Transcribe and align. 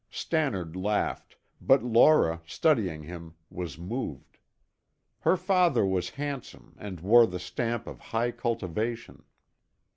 Stannard 0.09 0.75
laughed, 0.75 1.37
but 1.61 1.83
Laura, 1.83 2.41
studying 2.47 3.03
him, 3.03 3.35
was 3.51 3.77
moved. 3.77 4.39
Her 5.19 5.37
father 5.37 5.85
was 5.85 6.09
handsome 6.17 6.73
and 6.79 6.99
wore 7.01 7.27
the 7.27 7.37
stamp 7.39 7.85
of 7.85 7.99
high 8.09 8.31
cultivation. 8.31 9.21